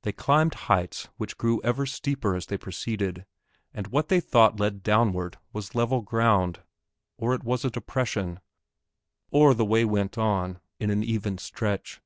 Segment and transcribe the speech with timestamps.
[0.00, 3.26] They climbed heights which grew ever steeper as they proceeded,
[3.74, 6.60] and what they thought led downward was level ground,
[7.18, 8.40] or it was a depression,
[9.30, 12.00] or the way went on in an even stretch.